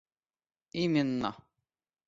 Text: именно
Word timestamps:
именно 0.81 1.31